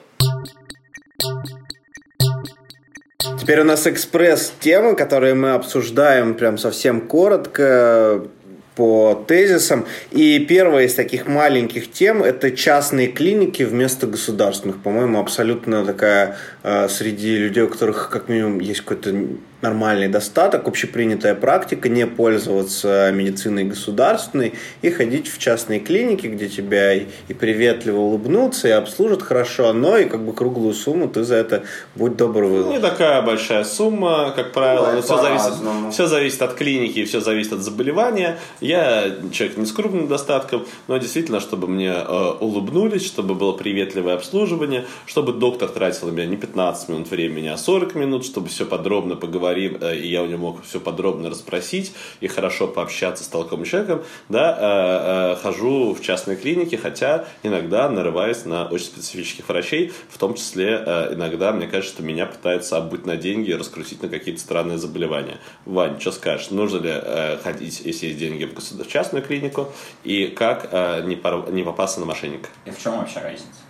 [3.40, 8.27] Теперь у нас экспресс-темы, которые мы обсуждаем прям совсем коротко
[8.75, 9.87] по тезисам.
[10.11, 14.83] И первая из таких маленьких тем– это частные клиники вместо государственных.
[14.83, 19.15] По-моему, абсолютно такая э, среди людей, у которых как минимум есть какой-то
[19.64, 26.92] нормальный достаток, общепринятая практика не пользоваться медициной государственной и ходить в частные клиники, где тебя
[26.94, 27.07] и,
[27.38, 31.64] приветливо улыбнутся, и обслужат хорошо, но и как бы круглую сумму ты за это
[31.96, 32.72] будь добр выложишь.
[32.72, 37.61] Не такая большая сумма, как правило, все зависит, все зависит от клиники, все зависит от
[37.61, 38.38] заболевания.
[38.61, 44.14] Я человек не с крупным достатком, но действительно, чтобы мне э, улыбнулись, чтобы было приветливое
[44.14, 48.66] обслуживание, чтобы доктор тратил на меня не 15 минут времени, а 40 минут, чтобы все
[48.66, 53.25] подробно поговорить поговорим, э, и я у него мог все подробно расспросить и хорошо пообщаться
[53.25, 59.93] с толковым человеком, да, хожу в частные клиники, хотя иногда нарываюсь на очень специфических врачей,
[60.09, 60.77] в том числе
[61.12, 65.38] иногда, мне кажется, что меня пытаются обуть на деньги и раскрутить на какие-то странные заболевания.
[65.64, 70.73] Вань, что скажешь, нужно ли ходить, если есть деньги, в частную клинику, и как
[71.05, 72.49] не попасться на мошенника?
[72.64, 73.63] И в чем вообще разница?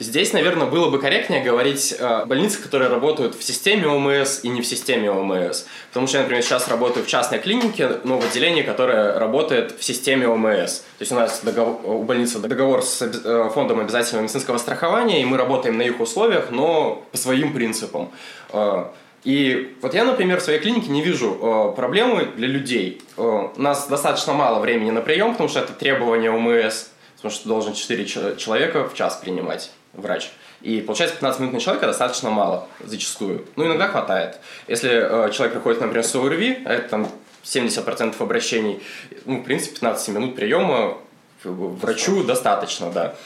[0.00, 4.60] Здесь, наверное, было бы корректнее говорить о больницах, которые работают в системе ОМС и не
[4.60, 5.64] в системе ОМС.
[5.88, 9.84] Потому что я, например, сейчас работаю в частной клинике, но в отделении, которое работает в
[9.84, 10.78] системе ОМС.
[10.78, 15.24] То есть у нас договор, у больницы договор с э, фондом обязательного медицинского страхования, и
[15.24, 18.10] мы работаем на их условиях, но по своим принципам.
[18.52, 18.86] Э,
[19.22, 23.00] и вот я, например, в своей клинике не вижу э, проблемы для людей.
[23.16, 26.86] У нас достаточно мало времени на прием, потому что это требование ОМС
[27.18, 30.30] потому что должен 4 человека в час принимать врач.
[30.60, 33.44] И получается 15 минут на человека достаточно мало, зачастую.
[33.56, 34.38] Ну, иногда хватает.
[34.68, 37.08] Если э, человек приходит, например, с ОРВИ, а это там
[37.44, 38.80] 70% обращений,
[39.24, 40.98] ну, в принципе, 15 минут приема
[41.42, 43.16] врачу достаточно, да.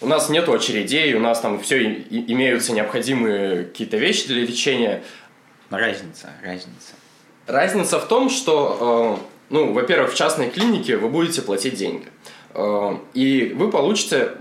[0.00, 5.04] У нас нет очередей, у нас там все имеются необходимые какие-то вещи для лечения.
[5.70, 6.94] Разница, разница.
[7.46, 12.06] Разница в том, что, э, ну, во-первых, в частной клинике вы будете платить деньги.
[12.54, 14.32] Э, и вы получите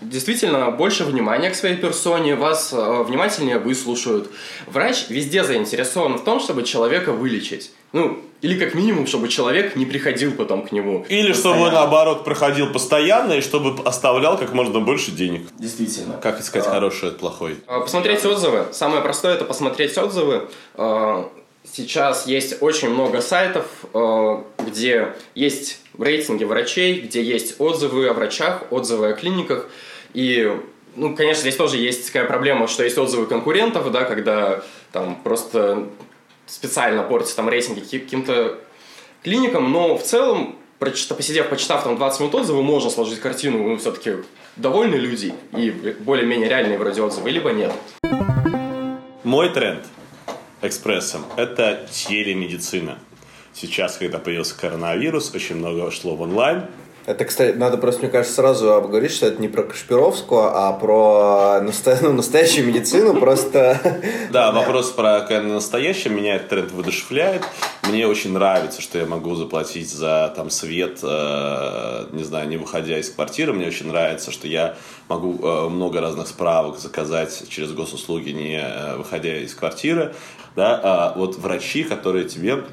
[0.00, 4.30] действительно больше внимания к своей персоне, вас э, внимательнее выслушают.
[4.66, 7.72] Врач везде заинтересован в том, чтобы человека вылечить.
[7.92, 11.06] Ну, или как минимум, чтобы человек не приходил потом к нему.
[11.08, 11.60] Или постоянно.
[11.60, 15.48] чтобы наоборот проходил постоянно и чтобы оставлял как можно больше денег.
[15.58, 16.18] Действительно.
[16.18, 17.56] Как искать а, хороший от плохой?
[17.66, 18.66] Э, посмотреть отзывы.
[18.72, 20.48] Самое простое это посмотреть отзывы.
[21.72, 23.66] Сейчас есть очень много сайтов,
[24.64, 29.68] где есть рейтинги врачей, где есть отзывы о врачах, отзывы о клиниках.
[30.14, 30.50] И,
[30.94, 35.88] ну, конечно, здесь тоже есть такая проблема, что есть отзывы конкурентов, да, когда там просто
[36.46, 38.58] специально портятся там рейтинги каким-то
[39.22, 44.16] клиникам, но в целом, посидев, почитав там 20 минут отзывы, можно сложить картину, ну, все-таки
[44.56, 47.72] довольны люди и более-менее реальные вроде отзывы, либо нет.
[49.24, 49.84] Мой тренд
[50.62, 52.98] экспрессом– это телемедицина.
[53.58, 56.64] Сейчас, когда появился коронавирус, очень много шло в онлайн.
[57.06, 61.60] Это, кстати, надо просто, мне кажется, сразу обговорить, что это не про Кашпировскую, а про
[61.62, 61.96] наста...
[62.02, 63.80] ну, настоящую медицину, просто...
[64.30, 67.44] Да, вопрос про настоящее меня этот тренд выдушевляет.
[67.84, 72.98] Мне очень нравится, что я могу заплатить за там свет, э, не знаю, не выходя
[72.98, 73.54] из квартиры.
[73.54, 74.74] Мне очень нравится, что я
[75.08, 80.12] могу э, много разных справок заказать через госуслуги, не э, выходя из квартиры.
[80.56, 82.64] Да, а вот врачи, которые тебе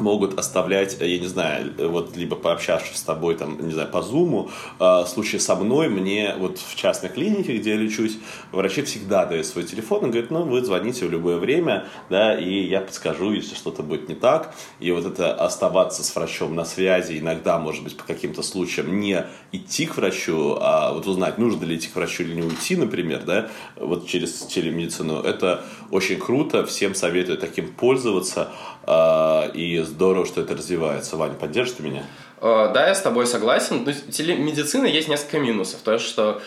[0.00, 4.50] могут оставлять, я не знаю, вот либо пообщавшись с тобой, там, не знаю, по зуму,
[4.78, 8.18] э, в случае со мной, мне вот в частной клинике, где я лечусь,
[8.52, 12.66] врачи всегда дают свой телефон и говорят, ну, вы звоните в любое время, да, и
[12.66, 17.18] я подскажу, если что-то будет не так, и вот это оставаться с врачом на связи,
[17.18, 21.76] иногда, может быть, по каким-то случаям не идти к врачу, а вот узнать, нужно ли
[21.76, 26.94] идти к врачу или не уйти, например, да, вот через телемедицину, это очень круто, всем
[26.94, 31.16] советую таким пользоваться, э, и здорово, что это развивается.
[31.16, 32.04] Ваня, поддержишь ты меня?
[32.44, 33.86] Э, да, я с тобой согласен.
[34.10, 35.80] Телемедицина есть несколько минусов.
[35.80, 36.42] То, что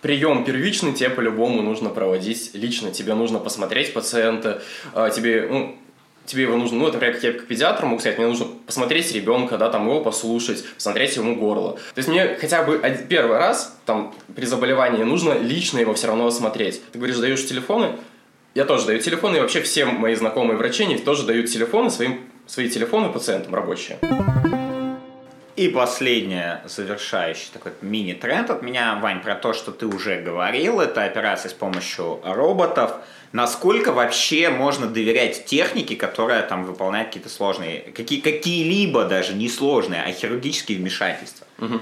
[0.00, 2.90] прием первичный тебе по-любому нужно проводить лично.
[2.90, 4.62] Тебе нужно посмотреть пациента,
[4.94, 5.76] э, тебе, ну,
[6.24, 9.58] тебе его нужно, ну, это, как я как педиатр могу сказать, мне нужно посмотреть ребенка,
[9.58, 11.72] да, там его послушать, посмотреть ему горло.
[11.72, 16.26] То есть мне хотя бы первый раз, там, при заболевании нужно лично его все равно
[16.26, 16.80] осмотреть.
[16.92, 17.96] Ты говоришь, даешь телефоны,
[18.54, 22.20] я тоже даю телефоны, и вообще все мои знакомые врачи, они тоже дают телефоны своим
[22.46, 23.98] свои телефоны пациентам рабочие.
[25.54, 31.04] И последнее, завершающий такой мини-тренд от меня, Вань, про то, что ты уже говорил, это
[31.04, 32.92] операции с помощью роботов.
[33.32, 40.02] Насколько вообще можно доверять технике, которая там выполняет какие-то сложные, какие, какие-либо даже не сложные,
[40.02, 41.46] а хирургические вмешательства?
[41.58, 41.80] Угу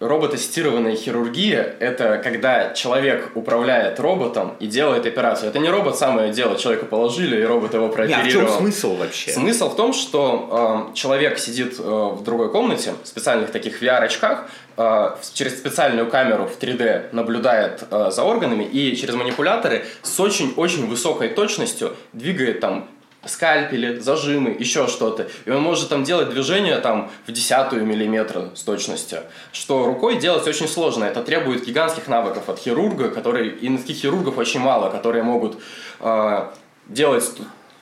[0.00, 5.48] роботассистированная хирургия– это когда человек управляет роботом и делает операцию.
[5.48, 8.24] Это не робот самое дело, человека положили, и робот его прооперировал.
[8.24, 9.30] Нет, а в чем смысл вообще?
[9.32, 14.48] Смысл в том, что э, человек сидит э, в другой комнате, в специальных таких VR-очках,
[14.76, 20.86] э, через специальную камеру в 3D наблюдает э, за органами и через манипуляторы с очень-очень
[20.86, 22.88] высокой точностью двигает там
[23.28, 25.28] скальпели, зажимы, еще что-то.
[25.44, 29.20] И он может там делать движение там в десятую миллиметра с точностью.
[29.52, 31.04] Что рукой делать очень сложно.
[31.04, 35.58] Это требует гигантских навыков от хирурга, которые, и таких хирургов очень мало, которые могут
[36.00, 36.48] э,
[36.88, 37.24] делать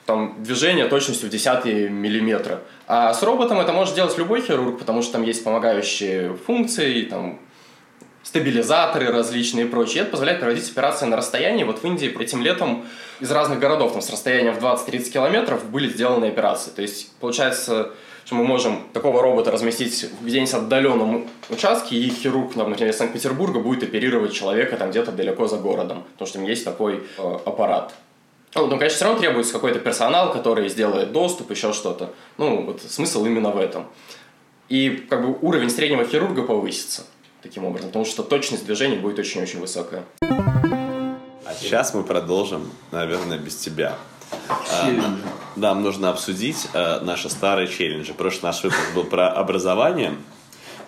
[0.06, 2.60] там движение точностью в десятые миллиметра.
[2.86, 7.40] А с роботом это может делать любой хирург, потому что там есть помогающие функции, там
[8.22, 10.02] стабилизаторы различные и прочее.
[10.02, 11.64] Это позволяет проводить операции на расстоянии.
[11.64, 12.84] Вот в Индии этим летом
[13.20, 16.70] из разных городов там, с расстояния в 20-30 километров были сделаны операции.
[16.70, 17.92] То есть, получается,
[18.24, 23.60] что мы можем такого робота разместить в где-нибудь отдаленном участке, и хирург, например, из Санкт-Петербурга
[23.60, 27.94] будет оперировать человека там где-то далеко за городом, потому что там есть такой э, аппарат.
[28.54, 32.10] Ну, ну, конечно, все равно требуется какой-то персонал, который сделает доступ, еще что-то.
[32.38, 33.86] Ну, вот смысл именно в этом.
[34.68, 37.04] И как бы уровень среднего хирурга повысится
[37.42, 40.04] таким образом, потому что точность движения будет очень-очень высокая.
[41.48, 43.94] А сейчас мы продолжим, наверное, без тебя.
[44.50, 44.90] А,
[45.54, 48.14] нам нужно обсудить а, наши старые челленджи.
[48.14, 50.16] Прошлый наш выпуск был про образование.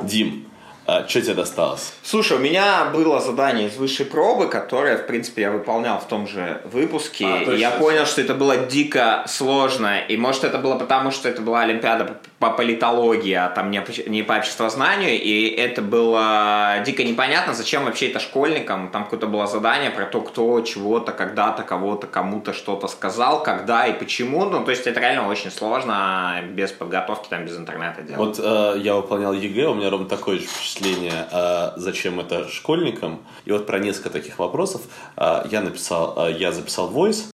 [0.01, 0.51] Дим,
[0.89, 1.93] а, что тебе досталось?
[2.03, 6.27] Слушай, у меня было задание из высшей пробы, которое, в принципе, я выполнял в том
[6.27, 7.27] же выпуске.
[7.27, 9.99] А, и я понял, что это было дико сложно.
[9.99, 14.23] И может это было потому, что это была Олимпиада по политологии, а там не, не
[14.23, 15.21] по обществознанию.
[15.21, 18.89] И это было дико непонятно, зачем вообще это школьникам.
[18.89, 23.93] Там какое-то было задание про то, кто чего-то, когда-то, кого-то, кому-то что-то сказал, когда и
[23.93, 24.47] почему.
[24.47, 28.39] Ну, то есть это реально очень сложно без подготовки, там, без интернета делать.
[28.39, 32.49] Вот э, я выполнял ЕГЭ, у меня ровно такое же впечатление впечатление, а зачем это
[32.49, 33.27] школьникам.
[33.45, 34.83] И вот про несколько таких вопросов
[35.17, 37.31] а, я написал, а, я записал voice.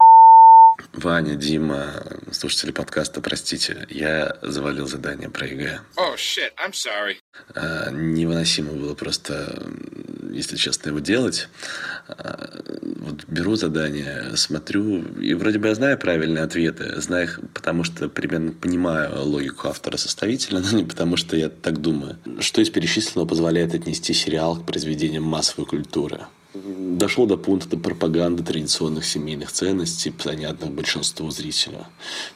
[0.93, 1.93] Ваня, Дима,
[2.33, 5.81] слушатели подкаста, простите, я завалил задание про ЕГЭ.
[5.97, 7.17] Oh, shit, I'm sorry.
[7.93, 9.63] Невыносимо было просто,
[10.35, 11.49] если честно, его делать.
[12.09, 17.85] А, вот беру задание, смотрю, и вроде бы я знаю правильные ответы, знаю их, потому
[17.85, 22.19] что примерно понимаю логику автора-составителя, но не потому что я так думаю.
[22.41, 26.21] Что из перечисленного позволяет отнести сериал к произведениям массовой культуры?
[26.55, 31.87] дошло до пункта пропаганды традиционных семейных ценностей, понятных большинству зрителя.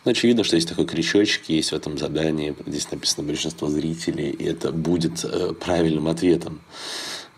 [0.04, 4.44] Но очевидно, что есть такой крючочек, есть в этом задании, здесь написано большинство зрителей, и
[4.44, 6.60] это будет э, правильным ответом.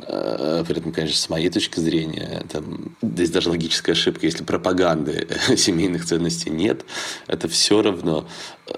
[0.06, 5.28] Э, при этом, конечно, с моей точки зрения, там, здесь даже логическая ошибка, если пропаганды
[5.56, 6.84] семейных ценностей нет,
[7.26, 8.28] это все равно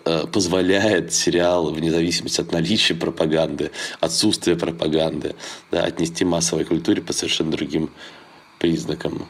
[0.04, 5.34] э, позволяет сериал, вне зависимости от наличия пропаганды, отсутствия пропаганды,
[5.70, 7.90] да, отнести массовой культуре по совершенно другим
[8.58, 9.28] признакам.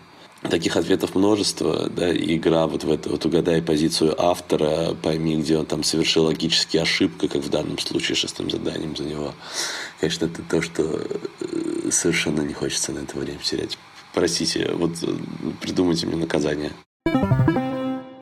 [0.50, 5.66] Таких ответов множество, да, игра вот в это, вот угадай позицию автора, пойми, где он
[5.66, 9.34] там совершил логические ошибки, как в данном случае шестым заданием за него.
[10.00, 13.78] Конечно, это то, что э, совершенно не хочется на это время терять.
[14.12, 15.06] Простите, вот э,
[15.60, 16.72] придумайте мне наказание.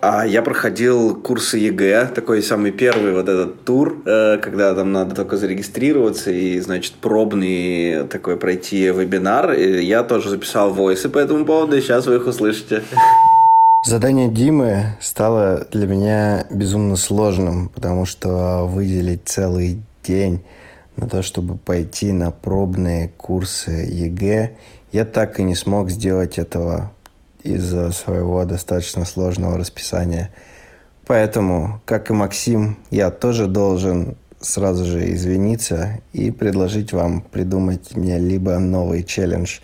[0.03, 5.15] А я проходил курсы ЕГЭ, такой самый первый вот этот тур, э, когда там надо
[5.15, 9.53] только зарегистрироваться и, значит, пробный такой пройти вебинар.
[9.53, 12.83] И я тоже записал voice ы по этому поводу, и сейчас вы их услышите.
[13.85, 20.43] Задание Димы стало для меня безумно сложным, потому что выделить целый день
[20.97, 24.53] на то, чтобы пойти на пробные курсы ЕГЭ,
[24.93, 26.91] я так и не смог сделать этого
[27.43, 30.31] из-за своего достаточно сложного расписания.
[31.07, 38.19] Поэтому, как и Максим, я тоже должен сразу же извиниться и предложить вам придумать мне
[38.19, 39.59] либо новый челлендж,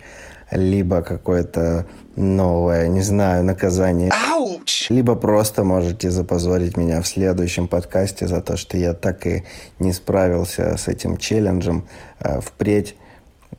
[0.51, 1.85] либо какое-то
[2.15, 4.11] новое, не знаю, наказание.
[4.31, 4.89] Ауч!
[4.89, 9.43] Либо просто можете запозорить меня в следующем подкасте за то, что я так и
[9.79, 11.87] не справился с этим челленджем.
[12.19, 12.95] А, впредь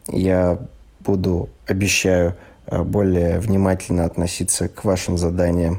[0.08, 0.58] я
[1.00, 5.78] буду, обещаю, Э, более внимательно относиться к вашим заданиям.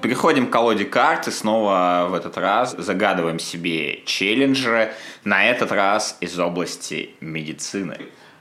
[0.00, 4.92] Переходим к колоде карт и снова в этот раз загадываем себе челленджеры,
[5.24, 7.96] на этот раз из области медицины.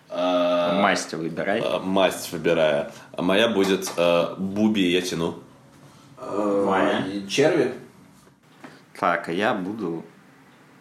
[0.10, 1.62] А, масть выбирай.
[1.64, 2.92] А, масть выбираю.
[3.12, 5.40] А моя будет а, Буби, я тяну.
[6.20, 7.04] Моя.
[7.28, 7.74] Черви.
[9.00, 10.04] Так, а я буду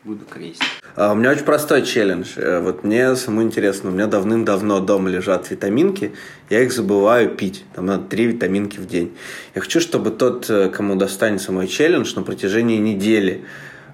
[0.06, 0.62] буду крестить.
[0.94, 2.34] А, у меня очень простой челлендж.
[2.36, 6.12] Э, вот мне самому интересно, у меня давным-давно дома лежат витаминки,
[6.48, 7.64] я их забываю пить.
[7.74, 9.16] Там надо три витаминки в день.
[9.54, 13.44] Я хочу, чтобы тот, э, кому достанется мой челлендж, на протяжении недели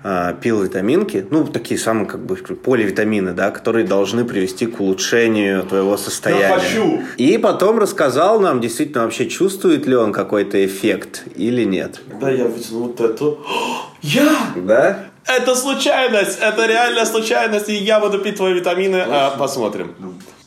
[0.04, 5.62] а, пил витаминки, ну, такие самые, как бы, поливитамины, да, которые должны привести к улучшению
[5.62, 6.48] твоего состояния.
[6.48, 7.02] Я хочу!
[7.18, 12.00] И потом рассказал нам, действительно, вообще чувствует ли он какой-то эффект или нет.
[12.20, 13.46] Да, я вытянул вот эту.
[14.02, 14.34] Я!
[14.56, 15.11] Да?
[15.26, 19.94] Это случайность, это реальная случайность, и я буду пить твои витамины, а, посмотрим.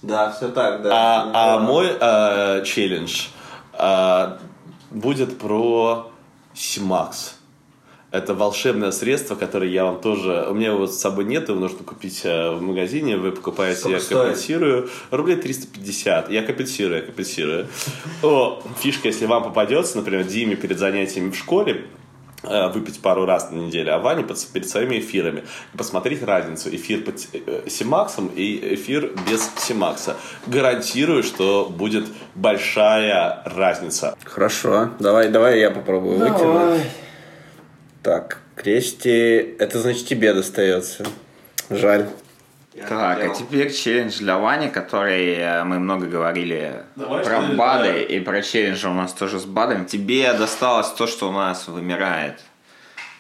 [0.02, 0.90] Да, все так, да.
[0.94, 3.28] А, а мой а, челлендж
[3.74, 4.38] а,
[4.92, 6.12] будет про
[6.54, 7.36] Симакс.
[8.12, 10.48] Это волшебное средство, которое я вам тоже...
[10.50, 13.18] У меня его с собой нет, его нужно купить э, в магазине.
[13.18, 14.22] Вы покупаете, Сколько я стоит?
[14.22, 14.90] компенсирую.
[15.12, 16.32] Рублей 350.
[16.32, 17.68] Я компенсирую, я компенсирую.
[18.24, 21.88] О, фишка, если вам попадется, например, Диме перед занятиями в школе,
[22.70, 25.44] выпить пару раз на неделю, а Ваня под- перед своими эфирами
[25.74, 26.70] и посмотреть разницу.
[26.76, 30.16] Эфир под э, Симаксом и эфир без Симакса.
[30.48, 34.16] Гарантирую, что будет большая разница.
[34.24, 36.82] Хорошо, давай, давай я попробую вытянуть.
[38.04, 41.06] Так, Крести, это значит тебе достается.
[41.70, 42.08] Жаль.
[42.78, 48.00] Так, а теперь челлендж для Вани, который э, мы много говорили Давай, про БАДы, да.
[48.02, 49.86] и про челленджи у нас тоже с БАДами.
[49.86, 52.42] Тебе досталось то, что у нас вымирает.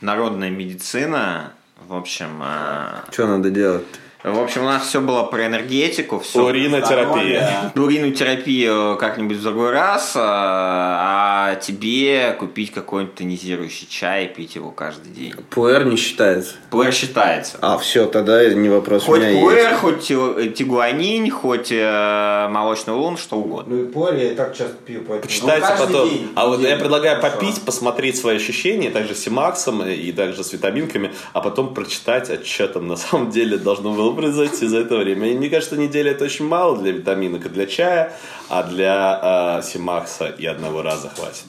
[0.02, 1.54] Народная медицина,
[1.88, 3.86] в общем, э, Что надо делать?
[4.34, 7.72] В общем, у нас все было про энергетику, все Уринотерапия.
[7.76, 14.72] Уринотерапию как-нибудь в другой раз, а, а тебе купить какой-нибудь тонизирующий чай и пить его
[14.72, 15.34] каждый день.
[15.50, 16.56] Пуэр не считается.
[16.72, 17.58] Пуэр считается.
[17.62, 19.80] А, все, тогда не вопрос у Хоть меня пуэр, есть.
[19.80, 23.76] хоть ти- тигуанин, хоть э, молочный лун, что угодно.
[23.76, 25.22] Ну и пуэр я и так часто пью, поэтому...
[25.22, 26.10] Почитайте Ну, потом.
[26.10, 26.28] день.
[26.36, 26.80] а вот я День.
[26.80, 27.36] предлагаю Хорошо.
[27.38, 32.44] попить, посмотреть свои ощущения, также с Симаксом и также с витаминками, а потом прочитать, а
[32.44, 35.32] что там на самом деле должно было произойти за это время.
[35.32, 38.14] И мне кажется, неделя это очень мало для витаминок и для чая,
[38.50, 41.46] а для э, Симакса и одного раза хватит.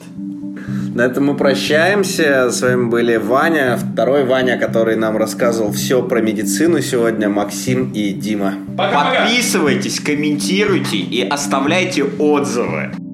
[0.95, 2.49] На этом мы прощаемся.
[2.49, 8.13] С вами были Ваня, второй Ваня, который нам рассказывал все про медицину сегодня, Максим и
[8.13, 8.55] Дима.
[8.75, 13.06] Подписывайтесь, комментируйте и оставляйте отзывы.